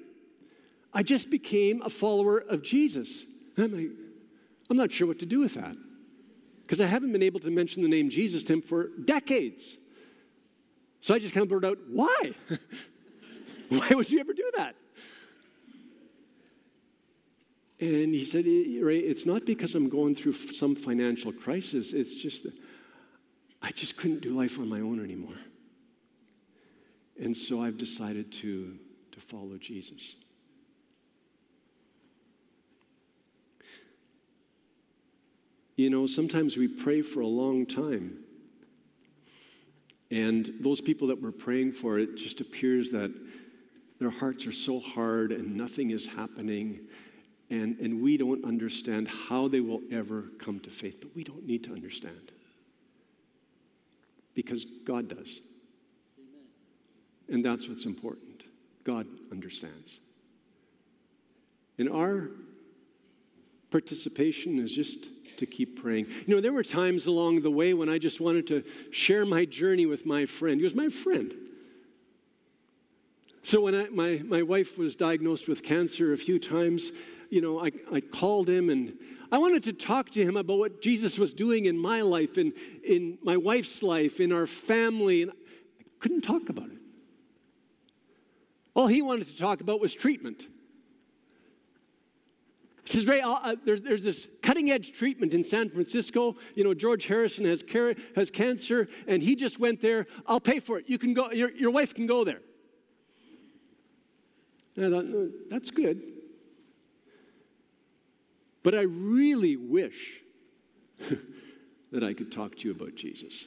[0.94, 3.26] I just became a follower of Jesus.
[3.58, 3.90] I'm like,
[4.70, 5.76] I'm not sure what to do with that
[6.62, 9.78] because I haven't been able to mention the name Jesus to him for decades.
[11.02, 12.32] So I just kind of blurted out, Why?
[13.70, 14.76] Why would you ever do that?
[17.84, 21.92] And he said, eh, Ray, it's not because I'm going through some financial crisis.
[21.92, 22.54] It's just that
[23.62, 25.36] I just couldn't do life on my own anymore.
[27.20, 28.78] And so I've decided to,
[29.12, 30.16] to follow Jesus.
[35.76, 38.20] You know, sometimes we pray for a long time.
[40.10, 43.12] And those people that we're praying for, it just appears that
[44.00, 46.80] their hearts are so hard and nothing is happening.
[47.54, 50.98] And, and we don't understand how they will ever come to faith.
[51.00, 52.32] But we don't need to understand
[54.34, 55.28] because God does.
[57.30, 58.42] And that's what's important.
[58.84, 60.00] God understands.
[61.78, 62.32] And our
[63.70, 65.06] participation is just
[65.38, 66.08] to keep praying.
[66.26, 69.46] You know, there were times along the way when I just wanted to share my
[69.46, 70.60] journey with my friend.
[70.60, 71.32] He was my friend.
[73.44, 76.92] So when I, my, my wife was diagnosed with cancer a few times,
[77.34, 78.94] you know, I, I called him and
[79.32, 82.54] I wanted to talk to him about what Jesus was doing in my life, and
[82.88, 86.78] in my wife's life, in our family, and I couldn't talk about it.
[88.76, 90.46] All he wanted to talk about was treatment.
[92.84, 96.36] He says, Ray, uh, there's, there's this cutting edge treatment in San Francisco.
[96.54, 100.06] You know, George Harrison has, car- has cancer, and he just went there.
[100.28, 100.86] I'll pay for it.
[100.88, 102.42] You can go, your, your wife can go there.
[104.76, 106.13] And I thought, that's good.
[108.64, 110.22] But I really wish
[111.92, 113.46] that I could talk to you about Jesus.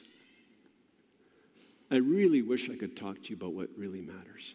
[1.89, 4.53] I really wish I could talk to you about what really matters.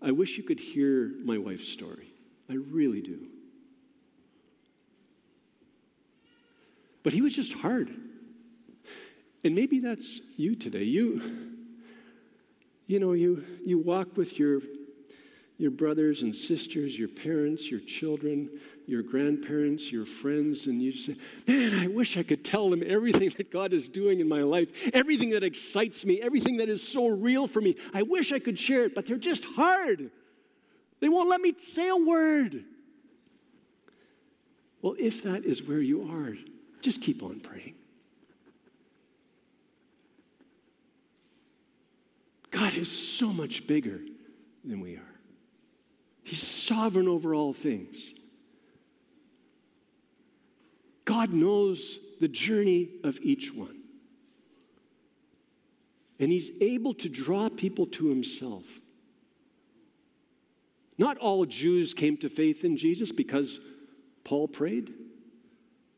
[0.00, 2.12] I wish you could hear my wife's story.
[2.48, 3.26] I really do.
[7.02, 7.90] But he was just hard.
[9.44, 10.84] And maybe that's you today.
[10.84, 11.48] You,
[12.86, 14.60] you know, you, you walk with your,
[15.58, 18.50] your brothers and sisters, your parents, your children,
[18.86, 23.32] your grandparents, your friends, and you say, Man, I wish I could tell them everything
[23.36, 27.08] that God is doing in my life, everything that excites me, everything that is so
[27.08, 27.76] real for me.
[27.94, 30.10] I wish I could share it, but they're just hard.
[31.00, 32.64] They won't let me say a word.
[34.80, 36.34] Well, if that is where you are,
[36.80, 37.74] just keep on praying.
[42.50, 44.00] God is so much bigger
[44.64, 45.11] than we are.
[46.22, 47.96] He's sovereign over all things.
[51.04, 53.80] God knows the journey of each one.
[56.20, 58.64] And He's able to draw people to Himself.
[60.96, 63.58] Not all Jews came to faith in Jesus because
[64.22, 64.92] Paul prayed.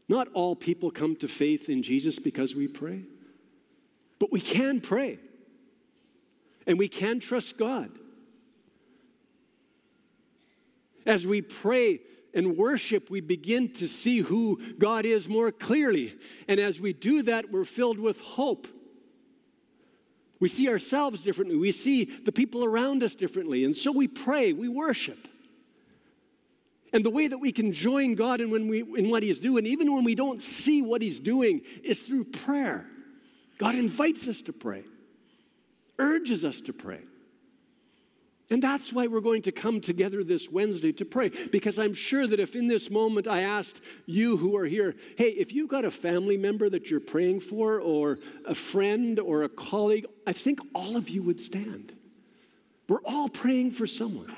[0.09, 3.03] Not all people come to faith in Jesus because we pray.
[4.19, 5.19] But we can pray.
[6.67, 7.91] And we can trust God.
[11.07, 12.01] As we pray,
[12.35, 16.17] and worship, we begin to see who God is more clearly.
[16.49, 18.67] And as we do that, we're filled with hope.
[20.41, 21.57] We see ourselves differently.
[21.57, 23.65] We see the people around us differently.
[23.65, 25.29] And so we pray, we worship.
[26.93, 29.65] And the way that we can join God in, when we, in what He's doing,
[29.67, 32.87] even when we don't see what He's doing, is through prayer.
[33.59, 34.85] God invites us to pray,
[35.99, 37.01] urges us to pray.
[38.51, 41.31] And that's why we're going to come together this Wednesday to pray.
[41.51, 45.31] Because I'm sure that if in this moment I asked you who are here, hey,
[45.31, 49.49] if you've got a family member that you're praying for, or a friend or a
[49.49, 51.93] colleague, I think all of you would stand.
[52.87, 54.35] We're all praying for someone.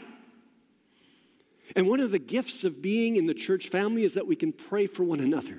[1.74, 4.52] And one of the gifts of being in the church family is that we can
[4.52, 5.58] pray for one another.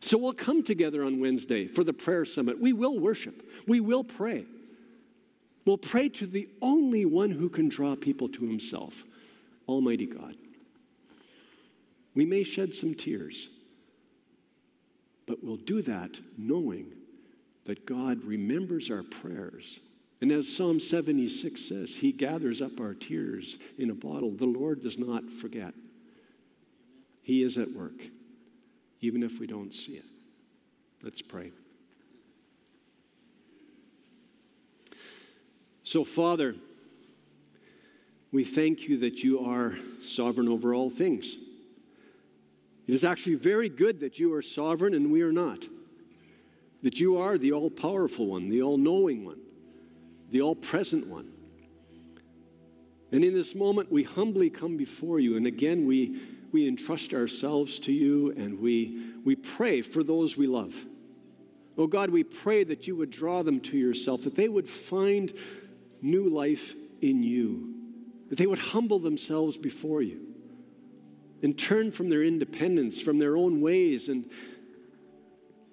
[0.00, 2.60] So we'll come together on Wednesday for the prayer summit.
[2.60, 4.44] We will worship, we will pray.
[5.64, 9.04] We'll pray to the only one who can draw people to himself,
[9.68, 10.34] Almighty God.
[12.14, 13.48] We may shed some tears,
[15.26, 16.92] but we'll do that knowing
[17.64, 19.78] that God remembers our prayers.
[20.20, 24.32] And as Psalm 76 says, He gathers up our tears in a bottle.
[24.32, 25.74] The Lord does not forget.
[27.22, 28.00] He is at work,
[29.00, 30.04] even if we don't see it.
[31.02, 31.52] Let's pray.
[35.84, 36.54] So, Father,
[38.30, 41.36] we thank you that you are sovereign over all things.
[42.86, 45.66] It is actually very good that you are sovereign and we are not.
[46.82, 49.38] That you are the all powerful one, the all knowing one,
[50.30, 51.30] the all present one.
[53.12, 55.36] And in this moment, we humbly come before you.
[55.36, 56.20] And again, we,
[56.50, 60.74] we entrust ourselves to you and we, we pray for those we love.
[61.76, 65.32] Oh God, we pray that you would draw them to yourself, that they would find
[66.02, 67.74] new life in you,
[68.28, 70.20] that they would humble themselves before you
[71.42, 74.28] and turn from their independence, from their own ways, and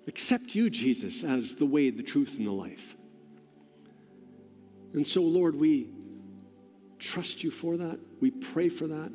[0.08, 2.96] accept you, Jesus, as the way, the truth, and the life.
[4.94, 5.90] And so, Lord, we
[6.98, 8.00] trust you for that.
[8.20, 9.12] We pray for that.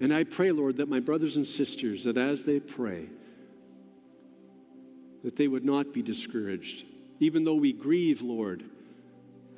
[0.00, 3.06] And I pray, Lord, that my brothers and sisters, that as they pray,
[5.24, 6.84] that they would not be discouraged.
[7.20, 8.64] Even though we grieve, Lord,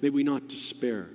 [0.02, 1.08] may we not despair.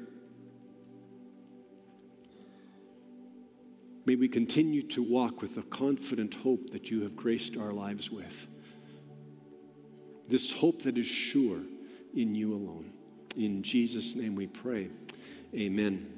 [4.05, 8.09] May we continue to walk with the confident hope that you have graced our lives
[8.09, 8.47] with.
[10.29, 11.59] This hope that is sure
[12.15, 12.91] in you alone.
[13.35, 14.89] In Jesus' name we pray.
[15.53, 16.13] Amen.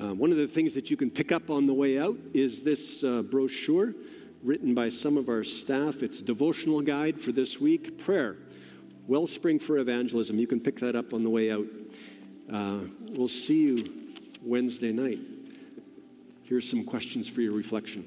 [0.00, 2.62] Uh, one of the things that you can pick up on the way out is
[2.62, 3.94] this uh, brochure
[4.42, 6.02] written by some of our staff.
[6.02, 8.36] It's a devotional guide for this week prayer,
[9.06, 10.38] Wellspring for Evangelism.
[10.38, 11.66] You can pick that up on the way out.
[12.52, 12.78] Uh,
[13.10, 15.20] we'll see you Wednesday night.
[16.42, 18.04] Here's some questions for your reflection.